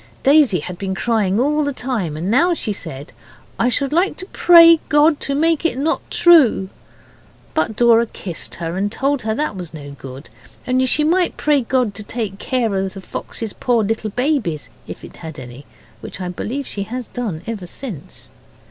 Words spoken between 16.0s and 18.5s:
I believe she has done ever since.